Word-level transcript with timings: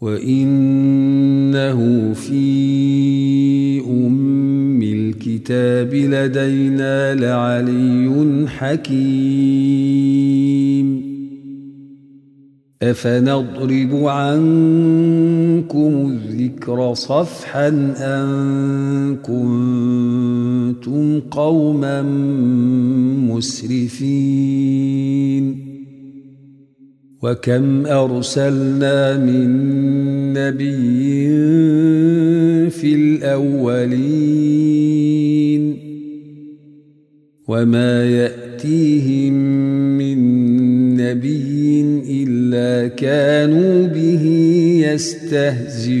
وإنه 0.00 1.78
في 2.12 3.80
أم 3.80 4.82
الكتاب 4.82 5.94
لدينا 5.94 7.14
لعلي 7.14 8.46
حكيم 8.48 10.20
أفنضرب 12.82 14.06
عنكم 14.06 15.92
الذكر 16.10 16.94
صفحا 16.94 17.68
أن 17.98 19.16
كنتم 19.16 21.20
قوما 21.20 22.02
مسرفين 23.32 25.69
وكم 27.22 27.86
أرسلنا 27.86 29.16
من 29.16 29.48
نبي 30.32 31.28
في 32.70 32.94
الأولين 32.94 34.40
وما 37.48 38.04
يأتيهم 38.04 39.32
من 39.98 40.18
نبي 40.96 41.80
إلا 42.08 42.88
كانوا 42.88 43.86
به 43.86 44.24
يستهزئون 44.92 46.00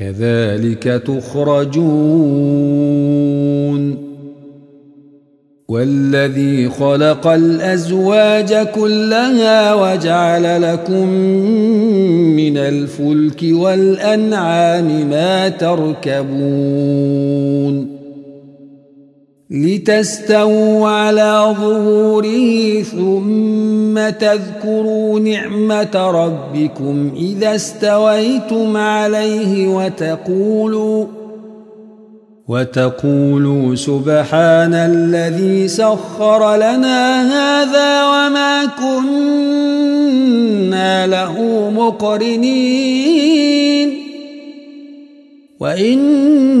كذلك 0.00 1.02
تخرجون 1.06 1.80
والذي 5.68 6.68
خلق 6.68 7.26
الأزواج 7.26 8.54
كلها 8.54 9.74
وجعل 9.74 10.62
لكم 10.62 11.08
من 12.36 12.56
الفلك 12.56 13.42
والأنعام 13.42 15.10
ما 15.10 15.48
تركبون 15.48 16.40
لتستووا 19.50 20.88
على 20.88 21.54
ظهوره 21.60 22.82
ثم 22.82 24.08
تذكروا 24.10 25.20
نعمة 25.20 25.94
ربكم 25.94 27.12
إذا 27.16 27.54
استويتم 27.54 28.76
عليه 28.76 29.68
وتقولوا 29.68 31.06
وتقولوا 32.48 33.74
سبحان 33.74 34.74
الذي 34.74 35.68
سخر 35.68 36.56
لنا 36.56 37.22
هذا 37.22 38.04
وما 38.04 38.66
كنا 38.78 39.86
له 41.06 41.70
مقرنين 41.76 43.10
وإنا 45.60 46.60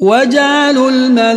وجعلوا 0.00 0.90
الملائكة 0.90 1.28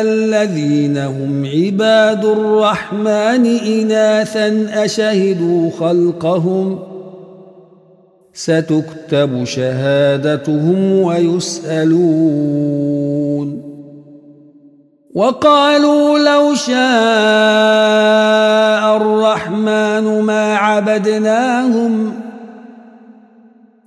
الذين 0.00 0.96
هم 0.96 1.46
عباد 1.46 2.24
الرحمن 2.24 3.46
إناثا 3.46 4.66
أشهدوا 4.84 5.70
خلقهم 5.70 6.78
ستكتب 8.34 9.44
شهادتهم 9.44 10.92
ويسألون 11.02 12.14
وقالوا 15.14 16.18
لو 16.18 16.54
شاء 16.54 16.74
الرحمن 18.96 20.20
ما 20.20 20.56
عبدناهم 20.56 22.12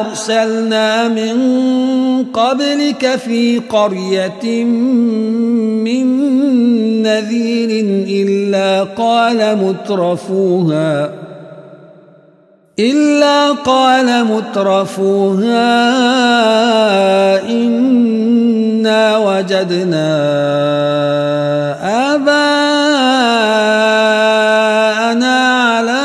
أرسلنا 0.00 1.08
من 1.08 1.36
قبلك 2.24 3.16
في 3.16 3.58
قرية 3.58 4.64
من 5.84 6.06
نذير 7.04 7.70
إلا 8.08 8.82
قال 8.82 9.58
مترفوها 9.58 11.12
إلا 12.78 13.52
قال 13.52 14.24
مترفوها 14.24 15.74
إنا 17.50 19.16
وجدنا 19.16 20.14
آباءنا 22.14 23.34
على 25.62 26.04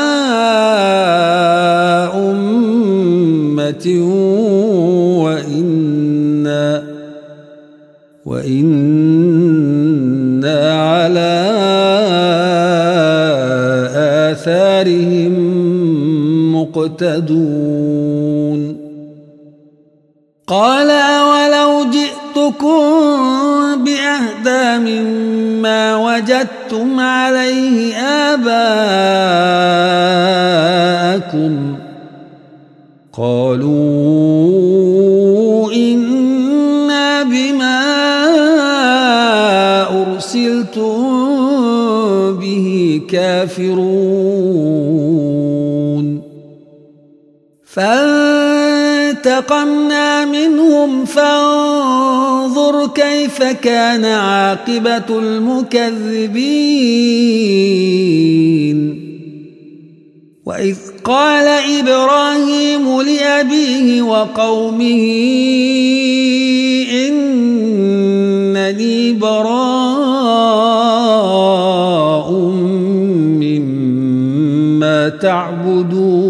أمة 2.14 3.86
مقتدون 16.70 18.60
قال 20.46 20.90
أولو 20.90 21.84
جئتكم 21.90 22.80
بأهدى 23.84 24.78
مما 24.78 25.96
وجدتم 25.96 27.00
عليه 27.00 27.96
آباءكم. 28.34 28.54
قالوا 33.12 33.72
إنا 35.72 37.22
بما 37.22 37.80
أرسلتم 40.02 41.00
به 42.40 43.00
كافرون. 43.08 44.19
فانتقمنا 49.10 50.24
منهم 50.24 51.04
فانظر 51.04 52.86
كيف 52.86 53.42
كان 53.42 54.04
عاقبة 54.04 55.18
المكذبين. 55.18 56.40
وإذ 60.46 60.76
قال 61.04 61.46
إبراهيم 61.78 63.00
لأبيه 63.00 64.02
وقومه 64.02 65.02
إنني 68.50 69.12
براء 69.12 69.60
مما 73.40 75.08
تعبدون. 75.08 76.29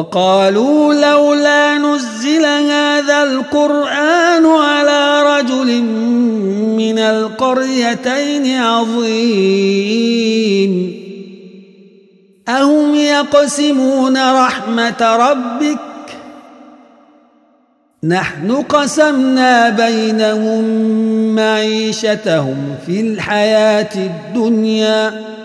وقالوا 0.00 0.94
لولا 0.94 1.78
نزل 1.78 2.44
هذا 2.44 3.22
القرآن 3.22 4.46
على 4.46 5.22
رجل 5.22 5.82
من 6.76 6.98
القريتين 6.98 8.56
عظيم. 8.60 9.92
أهم 12.48 12.94
يقسمون 12.94 14.32
رحمة 14.32 15.16
ربك؟ 15.16 15.78
نحن 18.04 18.52
قسمنا 18.52 19.68
بينهم 19.68 20.64
معيشتهم 21.34 22.74
في 22.86 23.00
الحياة 23.00 23.94
الدنيا. 23.96 25.39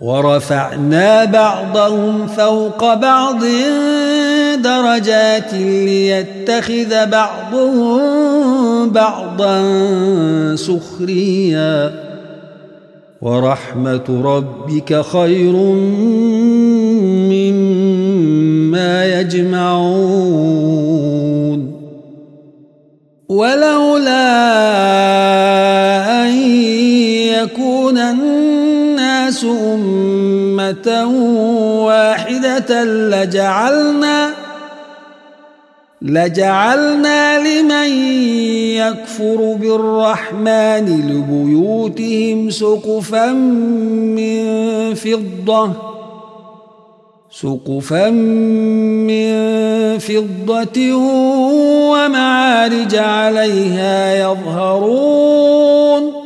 ورفعنا 0.00 1.24
بعضهم 1.24 2.26
فوق 2.26 2.94
بعض 2.94 3.44
درجات 4.56 5.52
ليتخذ 5.54 7.06
بعضهم 7.06 8.90
بعضا 8.90 9.62
سخريا. 10.56 11.94
ورحمة 13.22 14.22
ربك 14.24 15.02
خير 15.02 15.52
مما 17.32 19.20
يجمعون. 19.20 20.56
ولولا 23.28 24.26
أن 26.22 26.30
يكون 27.42 27.98
الناس 27.98 29.46
لجعلنا 32.70 34.30
لجعلنا 36.02 37.38
لمن 37.38 37.88
يكفر 38.76 39.56
بالرحمن 39.60 40.86
لبيوتهم 41.10 42.50
سقفا 42.50 43.32
من 43.32 44.94
فضة 44.94 45.72
سقفا 47.30 48.10
من 48.10 49.98
فضة 49.98 50.94
ومعارج 51.90 52.94
عليها 52.94 54.16
يظهرون 54.16 56.25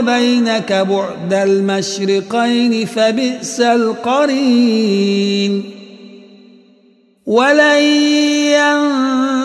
وبينك 0.00 0.72
بعد 0.72 1.34
المشرقين 1.34 2.86
فبئس 2.86 3.60
القرين. 3.60 5.64
ولن 7.26 7.82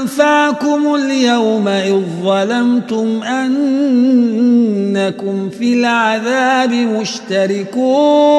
ينفعكم 0.02 0.96
اليوم 0.96 1.68
إذ 1.68 2.02
ظلمتم 2.24 3.24
أنكم 3.24 3.50
في 5.50 5.74
العذاب 5.74 6.74
مشتركون. 6.74 8.36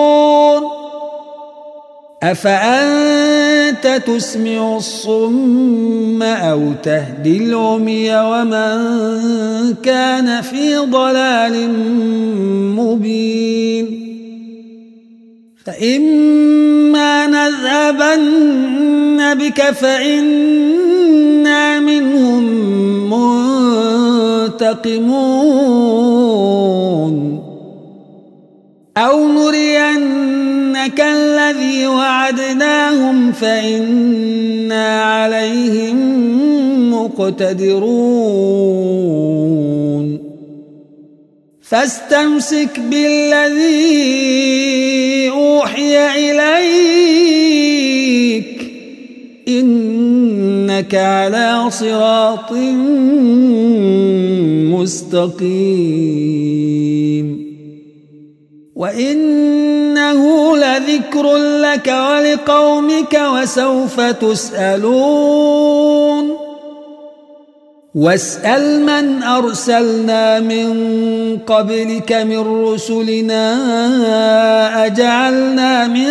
أفأنت 2.23 4.03
تسمع 4.07 4.77
الصم 4.77 6.23
أو 6.23 6.73
تهدي 6.83 7.37
العمي 7.37 8.17
ومن 8.17 9.75
كان 9.83 10.43
في 10.43 10.77
ضلال 10.77 11.71
مبين؟ 12.77 14.07
فإما 15.65 17.27
نذهبن 17.27 19.35
بك 19.35 19.63
فإنا 19.63 21.81
منهم 21.81 22.45
منتقمون. 24.51 25.17
أو 28.97 29.29
نرينك 30.87 31.01
الذي 31.01 31.87
وعدناهم 31.87 33.33
فإنا 33.33 35.03
عليهم 35.03 35.99
مقتدرون. 36.95 37.87
فاستمسك 41.63 42.81
بالذي 42.91 43.71
أوحي 45.31 45.97
إليك. 46.31 46.87
إنك 49.49 50.95
على 50.95 51.71
صراط 51.71 52.53
مستقيم. 54.73 55.57
وإنه 58.77 59.86
لذكر 60.97 61.37
لك 61.37 61.89
ولقومك 61.89 63.21
وسوف 63.35 64.01
تسألون. 64.01 65.67
واسأل 67.95 68.85
من 68.85 69.23
أرسلنا 69.23 70.41
من 70.41 70.69
قبلك 71.47 72.13
من 72.13 72.65
رسلنا 72.65 73.57
أجعلنا 74.87 75.87
من 75.87 76.07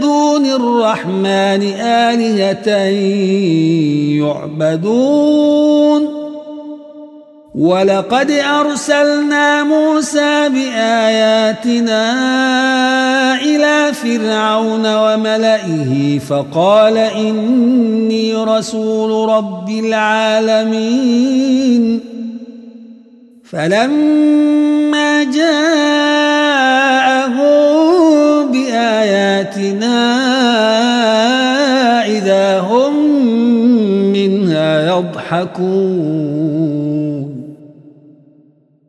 دون 0.00 0.46
الرحمن 0.46 1.62
آلهة 1.80 2.68
يعبدون. 4.24 6.17
ولقد 7.58 8.30
أرسلنا 8.30 9.62
موسى 9.62 10.48
بآياتنا 10.48 12.04
إلى 13.40 13.92
فرعون 13.92 14.94
وملئه 14.94 16.18
فقال 16.18 16.98
إني 16.98 18.34
رسول 18.34 19.28
رب 19.30 19.68
العالمين. 19.68 20.80
فلما 23.50 25.24
جاءه 25.24 25.76
بآياتنا 28.52 29.98
إذا 32.06 32.60
هم 32.60 32.94
منها 34.12 34.88
يضحكون. 34.88 36.47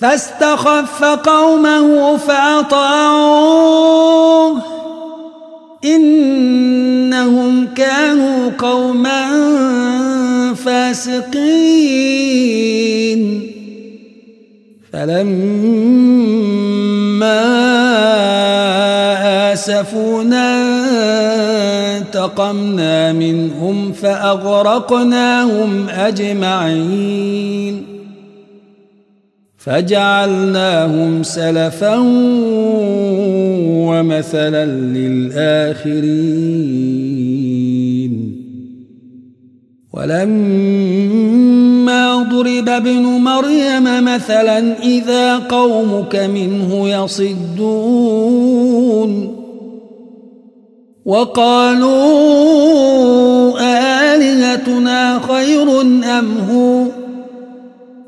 فاستخف 0.00 1.04
قومه 1.04 2.16
فأطاعوه. 2.16 3.58
إنهم 5.84 7.68
كانوا 7.74 8.50
قوما 8.58 9.24
فاسقين. 10.54 11.38
فلما 14.92 15.48
آسفونا 19.52 20.68
فانتقمنا 22.08 23.12
منهم 23.12 23.92
فأغرقناهم 23.92 25.88
أجمعين. 25.88 27.97
فجعلناهم 29.58 31.22
سلفا 31.22 31.96
ومثلا 33.88 34.64
للآخرين. 34.64 35.98
ولما 39.92 41.48
ضرب 42.30 42.68
ابن 42.68 43.02
مريم 43.02 44.04
مثلا 44.04 44.82
إذا 44.82 45.38
قومك 45.38 46.16
منه 46.16 46.88
يصدون. 46.88 48.28
وقالوا 51.04 51.98
آلهتنا 54.14 55.20
خير 55.28 55.80
أم 55.80 56.38
هو؟ 56.50 56.87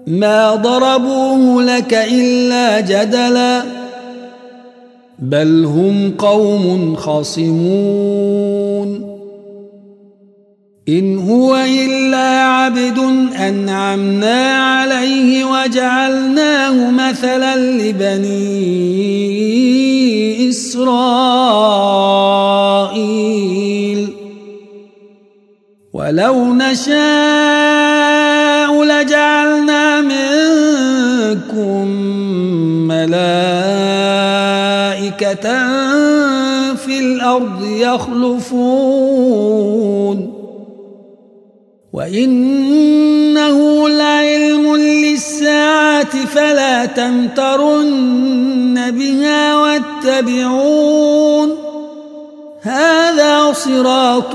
ما 0.07 0.55
ضربوه 0.55 1.63
لك 1.63 1.95
إلا 1.95 2.81
جدلا 2.81 3.63
بل 5.19 5.65
هم 5.65 6.15
قوم 6.19 6.97
خصمون 6.97 8.41
إن 10.89 11.19
هو 11.19 11.57
إلا 11.57 12.43
عبد 12.43 12.99
أنعمنا 13.39 14.57
عليه 14.57 15.45
وجعلناه 15.45 16.91
مثلا 16.91 17.57
لبني 17.57 18.61
إسرائيل 20.49 21.81
ولو 25.93 26.55
نشاء 26.55 27.01
لجعلنا 28.85 29.70
الأرض 37.37 37.65
يخلفون. 37.65 39.21
وإنه 41.93 43.89
لعلم 43.89 44.77
للساعة 44.77 46.27
فلا 46.27 46.85
تمترن 46.85 48.91
بها 48.91 49.57
واتبعون. 49.57 51.55
هذا 52.63 53.53
صراط 53.53 54.35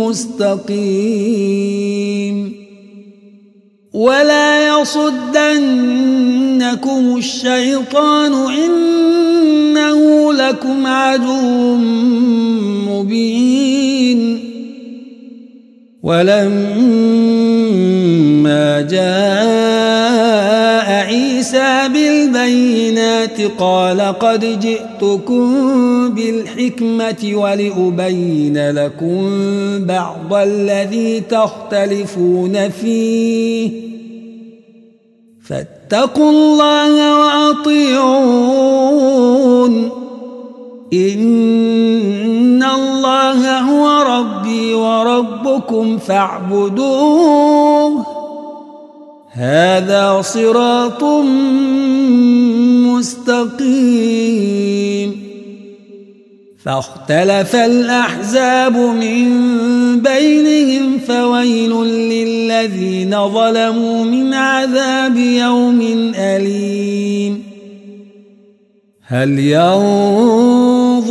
مستقيم. 0.00 1.64
ولا 3.94 4.80
يصدنكم 4.80 5.96
الشيطان 7.16 8.32
إنه 8.32 9.23
لكم 10.48 10.86
عدو 10.86 11.76
مبين. 12.90 14.40
ولما 16.02 16.64
جاء 18.80 20.90
عيسى 21.06 21.88
بالبينات 21.88 23.40
قال 23.58 24.00
قد 24.00 24.60
جئتكم 24.60 25.54
بالحكمة 26.14 27.32
ولأبين 27.34 28.70
لكم 28.70 29.30
بعض 29.86 30.34
الذي 30.34 31.20
تختلفون 31.20 32.68
فيه. 32.68 33.70
فاتقوا 35.48 36.30
الله 36.30 37.18
وأطيعون. 37.18 38.64
إن 40.94 42.62
الله 42.62 43.58
هو 43.58 44.02
ربي 44.02 44.74
وربكم 44.74 45.98
فاعبدوه. 45.98 48.06
هذا 49.32 50.22
صراط 50.22 51.04
مستقيم. 52.84 55.24
فاختلف 56.64 57.56
الأحزاب 57.56 58.76
من 58.76 59.28
بينهم 60.00 60.98
فويل 60.98 61.84
للذين 61.84 63.28
ظلموا 63.28 64.04
من 64.04 64.34
عذاب 64.34 65.16
يوم 65.16 66.12
أليم. 66.14 67.42
هل 69.06 69.38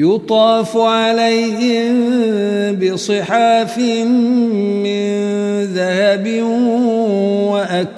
يطاف 0.00 0.76
عليهم 0.76 1.94
بصحاف 2.76 3.78
من 3.78 5.20
ذهب 5.64 6.42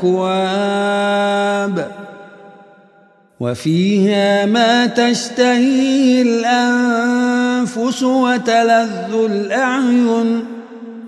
وأكواب. 0.02 1.86
وفيها 3.40 4.46
ما 4.46 4.86
تشتهي 4.86 6.22
الأنفس 6.22 8.02
وتلذ 8.02 9.14
الأعين. 9.14 10.44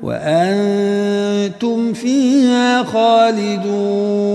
وأنتم 0.03 1.93
فيها 1.93 2.83
خالدون. 2.83 4.35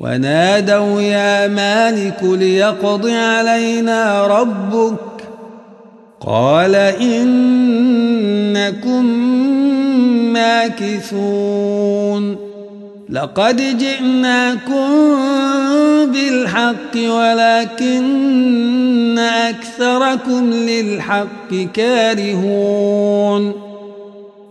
ونادوا 0.00 1.00
يا 1.00 1.48
مالك 1.48 2.18
ليقض 2.22 3.08
علينا 3.08 4.26
ربك. 4.26 4.98
قال 6.20 6.74
إنكم 7.00 9.04
ماكثون. 10.32 12.36
لقد 13.10 13.78
جئناكم 13.78 14.88
بالحق 16.12 16.96
ولكن 16.96 19.18
أكثركم 19.18 20.52
للحق 20.52 21.54
كارهون. 21.74 23.65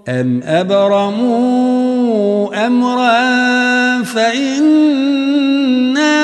أم 0.08 0.42
أبرموا 0.44 1.86
أمرا 2.68 3.24
فإنا 4.04 5.38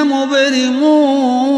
مبرمون 0.03 1.57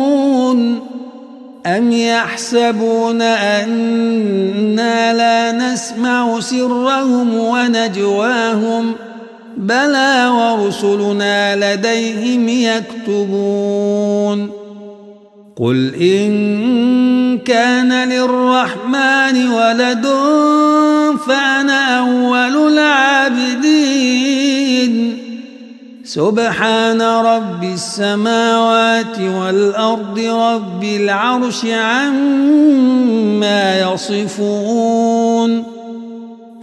أم 1.66 1.92
يحسبون 1.92 3.22
أنا 3.22 5.14
لا 5.14 5.52
نسمع 5.52 6.40
سرهم 6.40 7.36
ونجواهم 7.36 8.94
ۖ 8.94 8.96
بلى 9.58 10.28
ورسلنا 10.28 11.56
لديهم 11.56 12.50
يكتبون 12.50 14.50
قل 15.56 15.96
إن 15.96 17.38
كان 17.38 18.10
للرحمن 18.10 19.50
ولد 19.50 20.08
فأنا 21.28 22.00
أول 22.00 22.74
العابدين 22.74 24.34
سبحان 26.04 27.02
رب 27.02 27.64
السماوات 27.64 29.20
والأرض 29.20 30.20
رب 30.20 30.84
العرش 30.84 31.66
عما 31.66 33.80
يصفون 33.80 35.73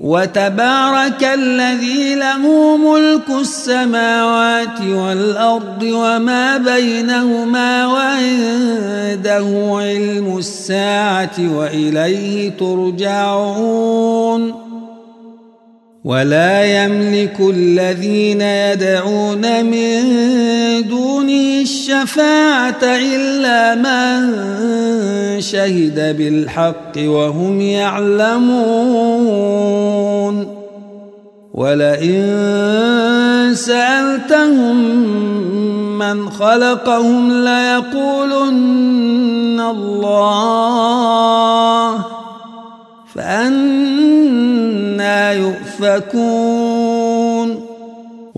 وتبارك 0.00 1.24
الذي 1.34 2.14
له 2.14 2.76
ملك 2.76 3.40
السماوات 3.40 4.80
والأرض 4.80 5.82
وما 5.82 6.56
بينهما 6.56 7.86
وعنده 7.86 9.46
علم 9.80 10.38
الساعة 10.38 11.36
وإليه 11.38 12.50
ترجعون. 12.50 13.90
ولا 16.04 16.84
يملك 16.84 17.36
الذين 17.40 18.40
يدعون 18.40 19.64
من 19.64 20.02
دونه 20.88 21.60
الشفاعة 21.60 22.82
إلا 22.82 23.74
من 23.74 24.30
شهد 25.40 26.16
بالحق 26.18 26.92
وهم 26.96 27.60
يعلمون. 27.60 29.00
ولئن 31.54 32.20
سألتهم 33.54 34.76
من 35.98 36.30
خلقهم 36.30 37.44
ليقولن 37.44 38.80
الله 39.60 40.44
فأنا 43.14 44.22
يؤفكون. 45.32 47.09